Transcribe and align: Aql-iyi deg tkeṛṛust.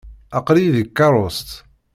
Aql-iyi 0.37 0.71
deg 0.77 0.87
tkeṛṛust. 0.89 1.49